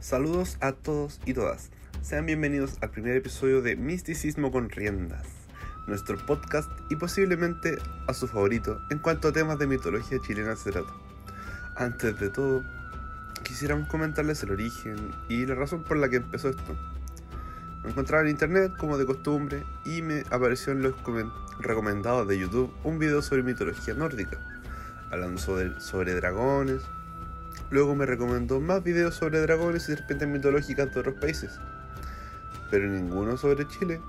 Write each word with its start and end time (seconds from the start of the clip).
Saludos 0.00 0.56
a 0.62 0.72
todos 0.72 1.20
y 1.26 1.34
todas. 1.34 1.70
Sean 2.00 2.24
bienvenidos 2.24 2.78
al 2.80 2.90
primer 2.90 3.16
episodio 3.16 3.60
de 3.60 3.76
Misticismo 3.76 4.50
con 4.50 4.70
Riendas, 4.70 5.26
nuestro 5.86 6.16
podcast 6.24 6.70
y 6.88 6.96
posiblemente 6.96 7.76
a 8.08 8.14
su 8.14 8.26
favorito 8.26 8.80
en 8.88 8.98
cuanto 8.98 9.28
a 9.28 9.32
temas 9.32 9.58
de 9.58 9.66
mitología 9.66 10.18
chilena 10.26 10.56
se 10.56 10.72
trata. 10.72 10.90
Antes 11.76 12.18
de 12.18 12.30
todo, 12.30 12.64
quisiéramos 13.42 13.88
comentarles 13.88 14.42
el 14.42 14.52
origen 14.52 14.96
y 15.28 15.44
la 15.44 15.54
razón 15.54 15.84
por 15.84 15.98
la 15.98 16.08
que 16.08 16.16
empezó 16.16 16.48
esto. 16.48 16.78
Me 17.84 17.90
encontraba 17.90 18.22
en 18.22 18.30
internet 18.30 18.72
como 18.78 18.96
de 18.96 19.04
costumbre 19.04 19.64
y 19.84 20.00
me 20.00 20.24
apareció 20.30 20.72
en 20.72 20.80
los 20.80 20.94
recomendados 21.58 22.26
de 22.26 22.38
YouTube 22.38 22.72
un 22.84 22.98
video 22.98 23.20
sobre 23.20 23.42
mitología 23.42 23.92
nórdica, 23.92 24.38
hablando 25.10 25.38
sobre, 25.38 25.78
sobre 25.78 26.14
dragones, 26.14 26.80
Luego 27.70 27.94
me 27.94 28.04
recomendó 28.04 28.60
más 28.60 28.82
videos 28.82 29.14
sobre 29.14 29.40
dragones 29.40 29.84
y 29.88 29.94
serpientes 29.94 30.28
mitológicas 30.28 30.92
de 30.92 31.00
otros 31.00 31.14
países, 31.20 31.52
pero 32.70 32.88
ninguno 32.88 33.36
sobre 33.36 33.66
Chile. 33.68 34.00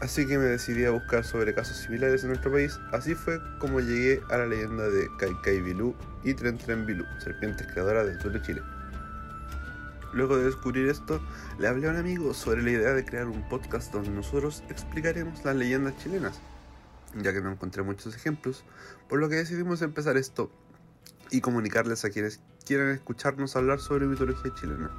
Así 0.00 0.26
que 0.26 0.38
me 0.38 0.44
decidí 0.44 0.84
a 0.84 0.90
buscar 0.90 1.24
sobre 1.24 1.54
casos 1.54 1.76
similares 1.76 2.22
en 2.22 2.28
nuestro 2.28 2.52
país. 2.52 2.78
Así 2.92 3.14
fue 3.14 3.38
como 3.58 3.80
llegué 3.80 4.22
a 4.30 4.38
la 4.38 4.46
leyenda 4.46 4.88
de 4.88 5.08
Kaikai 5.18 5.60
Bilú 5.60 5.94
y 6.22 6.34
Tren 6.34 6.58
Tren 6.58 6.84
Bilú, 6.84 7.04
serpientes 7.18 7.66
creadoras 7.66 8.06
del 8.06 8.20
sur 8.20 8.32
de 8.32 8.42
Chile. 8.42 8.62
Luego 10.12 10.38
de 10.38 10.44
descubrir 10.44 10.88
esto, 10.88 11.20
le 11.58 11.68
hablé 11.68 11.88
a 11.88 11.90
un 11.90 11.96
amigo 11.96 12.32
sobre 12.32 12.62
la 12.62 12.70
idea 12.70 12.94
de 12.94 13.04
crear 13.04 13.26
un 13.26 13.46
podcast 13.48 13.92
donde 13.92 14.10
nosotros 14.10 14.62
explicaremos 14.70 15.44
las 15.44 15.56
leyendas 15.56 15.96
chilenas, 15.98 16.40
ya 17.14 17.34
que 17.34 17.42
no 17.42 17.52
encontré 17.52 17.82
muchos 17.82 18.14
ejemplos, 18.14 18.64
por 19.08 19.18
lo 19.18 19.28
que 19.28 19.36
decidimos 19.36 19.82
empezar 19.82 20.16
esto 20.16 20.50
y 21.30 21.40
comunicarles 21.40 22.04
a 22.04 22.10
quienes 22.10 22.40
quieran 22.66 22.90
escucharnos 22.90 23.56
hablar 23.56 23.80
sobre 23.80 24.06
mitología 24.06 24.52
chilena. 24.54 24.90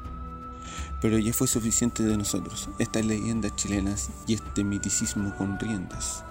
Pero 1.01 1.17
ya 1.19 1.33
fue 1.33 1.47
suficiente 1.47 2.03
de 2.03 2.17
nosotros, 2.17 2.69
estas 2.79 3.05
leyendas 3.05 3.55
chilenas 3.55 4.09
y 4.25 4.33
este 4.33 4.63
miticismo 4.63 5.35
con 5.35 5.59
riendas. 5.59 6.23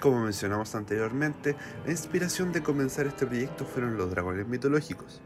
Como 0.00 0.22
mencionamos 0.24 0.74
anteriormente, 0.74 1.56
la 1.84 1.90
inspiración 1.90 2.52
de 2.52 2.62
comenzar 2.62 3.06
este 3.06 3.26
proyecto 3.26 3.64
fueron 3.64 3.96
los 3.96 4.10
dragones 4.10 4.46
mitológicos. 4.46 5.20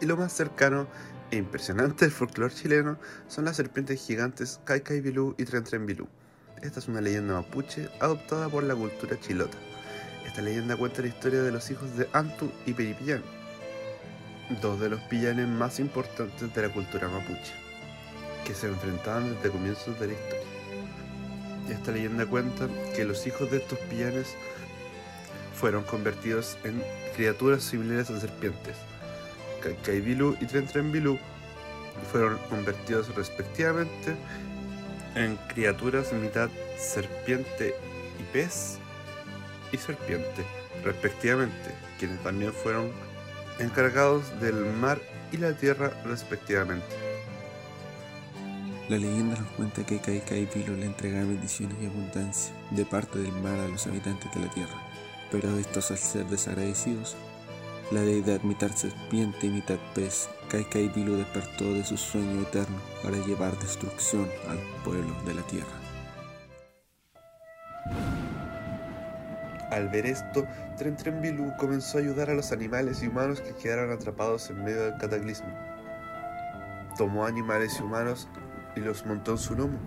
Y 0.00 0.06
lo 0.06 0.16
más 0.16 0.32
cercano 0.32 0.88
e 1.30 1.36
impresionante 1.36 2.04
del 2.04 2.12
folclore 2.12 2.54
chileno 2.54 2.98
son 3.28 3.44
las 3.44 3.56
serpientes 3.56 4.04
gigantes 4.04 4.60
Kaikai 4.64 5.00
Bilú 5.00 5.34
y 5.38 5.44
Tren 5.44 5.64
Tren 5.64 5.86
Bilú 5.86 6.08
esta 6.62 6.80
es 6.80 6.88
una 6.88 7.00
leyenda 7.00 7.34
mapuche 7.34 7.88
adoptada 8.00 8.48
por 8.48 8.64
la 8.64 8.74
cultura 8.74 9.18
chilota. 9.20 9.56
Esta 10.26 10.42
leyenda 10.42 10.76
cuenta 10.76 11.02
la 11.02 11.08
historia 11.08 11.40
de 11.40 11.52
los 11.52 11.70
hijos 11.70 11.96
de 11.96 12.08
Antu 12.12 12.50
y 12.66 12.72
Peripillán, 12.72 13.22
dos 14.60 14.80
de 14.80 14.90
los 14.90 15.00
pillanes 15.02 15.46
más 15.46 15.78
importantes 15.78 16.52
de 16.52 16.62
la 16.62 16.68
cultura 16.68 17.08
mapuche, 17.08 17.54
que 18.44 18.52
se 18.52 18.66
enfrentaban 18.66 19.34
desde 19.34 19.50
comienzos 19.50 19.98
de 20.00 20.08
la 20.08 20.12
historia. 20.14 20.46
Esta 21.70 21.92
leyenda 21.92 22.26
cuenta 22.26 22.68
que 22.94 23.04
los 23.04 23.24
hijos 23.26 23.50
de 23.52 23.58
estos 23.58 23.78
pillanes 23.88 24.34
fueron 25.54 25.84
convertidos 25.84 26.58
en 26.64 26.82
criaturas 27.14 27.62
similares 27.62 28.10
a 28.10 28.20
serpientes. 28.20 28.76
Bilú 29.86 30.36
y 30.40 30.80
Bilú 30.92 31.18
fueron 32.10 32.36
convertidos 32.50 33.14
respectivamente 33.14 34.16
en 35.14 35.36
criaturas 35.48 36.12
mitad 36.12 36.50
serpiente 36.78 37.74
y 38.20 38.22
pez 38.32 38.80
y 39.72 39.78
serpiente, 39.78 40.44
respectivamente, 40.84 41.74
quienes 41.98 42.22
también 42.22 42.52
fueron 42.52 42.90
encargados 43.58 44.38
del 44.40 44.54
mar 44.54 45.00
y 45.32 45.38
la 45.38 45.52
tierra 45.56 45.92
respectivamente. 46.04 46.86
La 48.88 48.98
leyenda 48.98 49.36
nos 49.36 49.50
cuenta 49.52 49.84
que 49.84 49.98
Kaika 49.98 50.36
y 50.36 50.46
Pilo 50.46 50.76
le 50.76 50.86
entregaron 50.86 51.28
bendiciones 51.28 51.76
y 51.82 51.86
abundancia 51.86 52.54
de 52.70 52.84
parte 52.84 53.18
del 53.18 53.32
mar 53.32 53.58
a 53.58 53.68
los 53.68 53.86
habitantes 53.86 54.32
de 54.32 54.40
la 54.40 54.50
tierra, 54.50 54.80
pero 55.30 55.58
estos 55.58 55.90
al 55.90 55.98
ser 55.98 56.26
desagradecidos 56.26 57.16
la 57.92 58.00
deidad 58.00 58.42
mitad 58.42 58.72
serpiente 58.72 59.46
y 59.46 59.50
mitad 59.50 59.78
pez, 59.94 60.28
Kaikai 60.48 60.88
Bilu 60.88 61.18
despertó 61.18 61.72
de 61.72 61.84
su 61.84 61.96
sueño 61.96 62.42
eterno 62.42 62.76
para 63.00 63.16
llevar 63.24 63.56
destrucción 63.60 64.28
al 64.48 64.58
pueblo 64.82 65.14
de 65.24 65.34
la 65.34 65.42
tierra. 65.42 65.85
Al 69.76 69.90
ver 69.90 70.06
esto, 70.06 70.46
Tren 70.78 70.96
Tren 70.96 71.20
Bilu 71.20 71.52
comenzó 71.58 71.98
a 71.98 72.00
ayudar 72.00 72.30
a 72.30 72.34
los 72.34 72.50
animales 72.50 73.02
y 73.02 73.08
humanos 73.08 73.42
que 73.42 73.52
quedaron 73.52 73.92
atrapados 73.92 74.48
en 74.48 74.64
medio 74.64 74.84
del 74.84 74.96
cataclismo. 74.96 75.50
Tomó 76.96 77.26
animales 77.26 77.76
y 77.78 77.82
humanos 77.82 78.26
y 78.74 78.80
los 78.80 79.04
montó 79.04 79.32
en 79.32 79.38
su 79.38 79.54
lomo, 79.54 79.78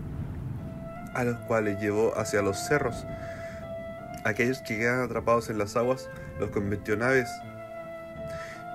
a 1.15 1.23
los 1.23 1.39
cuales 1.47 1.81
llevó 1.81 2.15
hacia 2.15 2.43
los 2.43 2.59
cerros. 2.67 3.03
Aquellos 4.25 4.59
que 4.59 4.77
quedaban 4.77 5.05
atrapados 5.05 5.49
en 5.49 5.57
las 5.57 5.75
aguas 5.75 6.07
los 6.39 6.51
convirtió 6.51 6.93
en 6.93 7.01
aves 7.01 7.29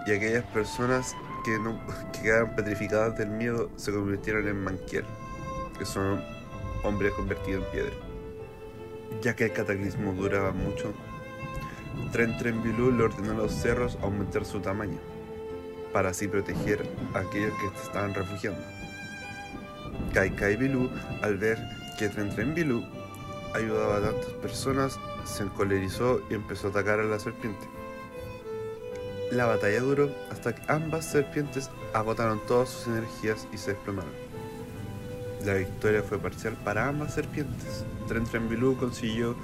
y 0.07 0.15
aquellas 0.15 0.45
personas 0.47 1.15
que, 1.45 1.57
no, 1.61 1.79
quedaron 2.21 2.57
petrificadas 2.57 3.17
del 3.17 3.29
miedo 3.29 3.71
se 3.77 3.93
convirtieron 3.93 4.49
en 4.49 4.65
manquiel, 4.65 5.05
que 5.79 5.85
son 5.85 6.21
hombres 6.83 7.13
convertidos 7.13 7.65
en 7.67 7.71
piedra. 7.71 8.14
Ya 9.23 9.35
que 9.35 9.47
el 9.47 9.53
cataclismo 9.53 10.13
duraba 10.13 10.53
mucho, 10.53 10.93
Tren 12.13 12.37
Tren 12.39 12.63
Bilú 12.63 12.93
le 12.93 13.05
ordenó 13.05 13.33
a 13.33 13.37
los 13.37 13.53
cerros 13.53 13.99
aumentar 14.03 14.45
su 14.45 14.61
tamaño, 14.61 14.99
para 15.93 16.11
así 16.11 16.29
proteger 16.29 16.89
a 17.15 17.21
aquellos 17.21 17.53
que 17.55 17.79
se 17.79 17.87
estaban 17.87 18.15
refugiando. 18.15 18.61
Kai 20.13 20.31
Kai 20.31 20.57
Bilú, 20.57 20.91
al 21.23 21.39
ver 21.39 21.59
que 21.99 22.09
Tren 22.09 22.35
Tren 22.35 22.55
Bilú 22.55 22.85
ayudaba 23.55 23.97
a 23.97 24.01
tantas 24.01 24.33
personas, 24.43 24.99
se 25.25 25.45
encolerizó 25.45 26.21
y 26.29 26.35
empezó 26.35 26.69
a 26.69 26.71
atacar 26.71 27.01
a 27.01 27.05
la 27.05 27.19
serpiente. 27.19 27.67
La 29.31 29.47
batalla 29.47 29.81
duró 29.81 30.15
hasta 30.31 30.55
que 30.55 30.63
ambas 30.71 31.11
serpientes 31.11 31.71
agotaron 31.93 32.41
todas 32.47 32.69
sus 32.69 32.89
energías 32.89 33.49
y 33.53 33.59
se 33.59 33.73
desplomaron. 33.73 34.13
La 35.45 35.55
victoria 35.55 36.03
fue 36.03 36.19
parcial 36.19 36.55
para 36.65 36.89
ambas 36.89 37.15
serpientes. 37.15 37.85
Tren 38.09 38.27
consiguió 38.77 39.37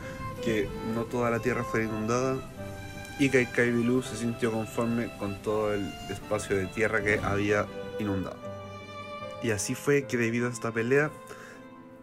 que 0.44 0.68
no 0.94 1.04
toda 1.04 1.30
la 1.30 1.40
tierra 1.40 1.62
fuera 1.64 1.86
inundada 1.86 2.36
y 3.18 3.28
Kai 3.28 3.46
Kai 3.46 3.70
Bilú 3.70 4.02
se 4.02 4.16
sintió 4.16 4.50
conforme 4.50 5.14
con 5.18 5.42
todo 5.42 5.74
el 5.74 5.92
espacio 6.08 6.56
de 6.56 6.66
tierra 6.66 7.02
que 7.02 7.18
había 7.22 7.66
inundado. 7.98 8.38
Y 9.42 9.50
así 9.50 9.74
fue 9.74 10.06
que 10.06 10.16
debido 10.16 10.48
a 10.48 10.50
esta 10.50 10.72
pelea, 10.72 11.10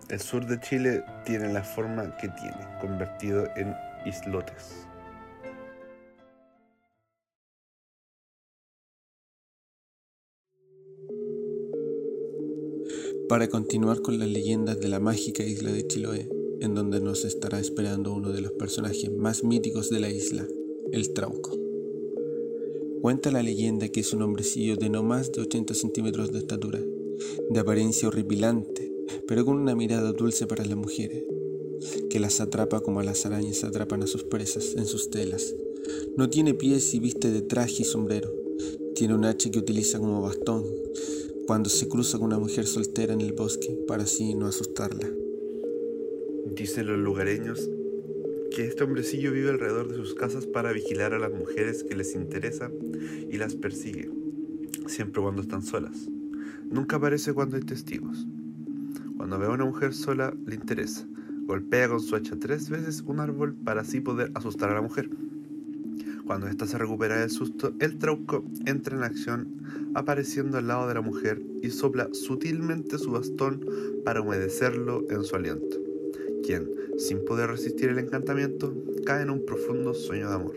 el 0.09 0.19
sur 0.19 0.45
de 0.45 0.59
Chile 0.59 1.03
tiene 1.25 1.51
la 1.51 1.63
forma 1.63 2.15
que 2.17 2.29
tiene, 2.29 2.57
convertido 2.79 3.47
en 3.55 3.75
islotes. 4.05 4.86
Para 13.27 13.49
continuar 13.49 14.01
con 14.01 14.19
las 14.19 14.29
leyendas 14.29 14.79
de 14.79 14.87
la 14.87 15.01
mágica 15.01 15.43
isla 15.43 15.71
de 15.71 15.85
Chiloé, 15.85 16.29
en 16.61 16.75
donde 16.75 17.01
nos 17.01 17.25
estará 17.25 17.59
esperando 17.59 18.13
uno 18.13 18.31
de 18.31 18.39
los 18.39 18.53
personajes 18.53 19.11
más 19.11 19.43
míticos 19.43 19.89
de 19.89 19.99
la 19.99 20.09
isla, 20.09 20.47
el 20.93 21.11
Trauco. 21.13 21.51
Cuenta 23.01 23.29
la 23.31 23.43
leyenda 23.43 23.89
que 23.89 23.99
es 23.99 24.13
un 24.13 24.21
hombrecillo 24.21 24.77
de 24.77 24.89
no 24.89 25.03
más 25.03 25.31
de 25.33 25.41
80 25.41 25.73
centímetros 25.73 26.31
de 26.31 26.39
estatura, 26.39 26.79
de 27.49 27.59
apariencia 27.59 28.07
horripilante, 28.07 28.93
pero 29.27 29.43
con 29.43 29.57
una 29.57 29.75
mirada 29.75 30.13
dulce 30.13 30.47
para 30.47 30.63
las 30.63 30.77
mujeres, 30.77 31.23
que 32.09 32.21
las 32.21 32.39
atrapa 32.39 32.79
como 32.79 33.01
a 33.01 33.03
las 33.03 33.25
arañas 33.25 33.63
atrapan 33.65 34.03
a 34.03 34.07
sus 34.07 34.23
presas 34.23 34.75
en 34.77 34.85
sus 34.85 35.09
telas. 35.09 35.53
No 36.15 36.29
tiene 36.29 36.53
pies 36.53 36.93
y 36.93 36.99
viste 36.99 37.29
de 37.29 37.41
traje 37.41 37.81
y 37.81 37.85
sombrero. 37.85 38.33
Tiene 38.95 39.15
un 39.15 39.25
hacha 39.25 39.51
que 39.51 39.59
utiliza 39.59 39.99
como 39.99 40.21
bastón, 40.21 40.65
cuando 41.47 41.69
se 41.69 41.87
cruza 41.87 42.17
con 42.17 42.27
una 42.27 42.39
mujer 42.39 42.65
soltera 42.67 43.13
en 43.13 43.21
el 43.21 43.31
bosque 43.31 43.79
para 43.87 44.03
así 44.03 44.35
no 44.35 44.47
asustarla. 44.47 45.07
Dicen 46.53 46.87
los 46.87 46.99
lugareños 46.99 47.69
que 48.53 48.65
este 48.65 48.83
hombrecillo 48.83 49.31
vive 49.31 49.51
alrededor 49.51 49.87
de 49.87 49.95
sus 49.95 50.13
casas 50.13 50.45
para 50.45 50.73
vigilar 50.73 51.13
a 51.13 51.19
las 51.19 51.31
mujeres 51.31 51.85
que 51.85 51.95
les 51.95 52.15
interesa 52.15 52.69
y 53.31 53.37
las 53.37 53.55
persigue, 53.55 54.11
siempre 54.87 55.21
cuando 55.21 55.41
están 55.41 55.63
solas. 55.63 56.09
Nunca 56.69 56.97
aparece 56.97 57.33
cuando 57.33 57.55
hay 57.55 57.63
testigos. 57.63 58.27
Cuando 59.15 59.39
ve 59.39 59.45
a 59.45 59.51
una 59.51 59.63
mujer 59.63 59.93
sola, 59.93 60.33
le 60.45 60.55
interesa. 60.55 61.07
Golpea 61.45 61.87
con 61.87 62.01
su 62.01 62.17
hacha 62.17 62.35
tres 62.37 62.69
veces 62.69 63.01
un 63.07 63.21
árbol 63.21 63.55
para 63.55 63.81
así 63.81 64.01
poder 64.01 64.31
asustar 64.35 64.69
a 64.71 64.75
la 64.75 64.81
mujer. 64.81 65.09
Cuando 66.27 66.47
ésta 66.47 66.67
se 66.67 66.77
recupera 66.77 67.21
del 67.21 67.29
susto, 67.29 67.73
el 67.79 67.97
trauco 67.97 68.43
entra 68.65 68.97
en 68.97 69.03
acción 69.03 69.47
apareciendo 69.95 70.57
al 70.57 70.67
lado 70.67 70.85
de 70.89 70.93
la 70.93 71.01
mujer 71.01 71.41
y 71.61 71.69
sopla 71.69 72.09
sutilmente 72.11 72.97
su 72.97 73.11
bastón 73.11 73.65
para 74.03 74.21
humedecerlo 74.21 75.05
en 75.09 75.23
su 75.23 75.37
aliento, 75.37 75.77
quien, 76.43 76.69
sin 76.97 77.23
poder 77.23 77.49
resistir 77.49 77.89
el 77.89 77.99
encantamiento, 77.99 78.75
cae 79.05 79.23
en 79.23 79.29
un 79.29 79.45
profundo 79.45 79.93
sueño 79.93 80.27
de 80.27 80.35
amor. 80.35 80.55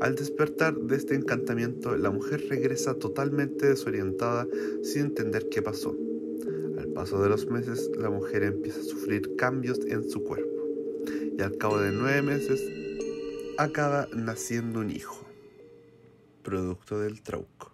Al 0.00 0.14
despertar 0.14 0.74
de 0.74 0.96
este 0.96 1.14
encantamiento, 1.14 1.94
la 1.94 2.10
mujer 2.10 2.46
regresa 2.48 2.94
totalmente 2.94 3.68
desorientada 3.68 4.48
sin 4.82 5.02
entender 5.02 5.50
qué 5.50 5.60
pasó. 5.60 5.94
Al 6.78 6.88
paso 6.88 7.22
de 7.22 7.28
los 7.28 7.46
meses, 7.50 7.90
la 7.98 8.08
mujer 8.08 8.42
empieza 8.44 8.80
a 8.80 8.84
sufrir 8.84 9.36
cambios 9.36 9.80
en 9.86 10.08
su 10.08 10.22
cuerpo 10.22 10.48
y 11.36 11.42
al 11.42 11.58
cabo 11.58 11.78
de 11.78 11.92
nueve 11.92 12.22
meses 12.22 12.87
acaba 13.58 14.06
naciendo 14.14 14.78
un 14.80 14.90
hijo, 14.90 15.26
producto 16.44 17.00
del 17.00 17.20
trauco. 17.22 17.72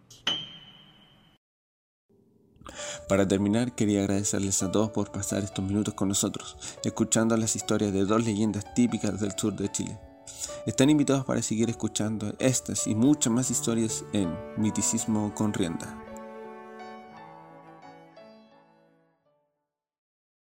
Para 3.06 3.28
terminar, 3.28 3.74
quería 3.74 4.00
agradecerles 4.00 4.62
a 4.62 4.72
todos 4.72 4.90
por 4.90 5.12
pasar 5.12 5.44
estos 5.44 5.62
minutos 5.62 5.92
con 5.92 6.08
nosotros, 6.08 6.56
escuchando 6.82 7.36
las 7.36 7.54
historias 7.54 7.92
de 7.92 8.06
dos 8.06 8.24
leyendas 8.24 8.72
típicas 8.72 9.20
del 9.20 9.32
sur 9.36 9.54
de 9.54 9.70
Chile. 9.70 10.00
Están 10.66 10.88
invitados 10.88 11.26
para 11.26 11.42
seguir 11.42 11.68
escuchando 11.68 12.34
estas 12.38 12.86
y 12.86 12.94
muchas 12.94 13.30
más 13.30 13.50
historias 13.50 14.06
en 14.14 14.34
Miticismo 14.56 15.34
con 15.34 15.52
Rienda. 15.52 16.02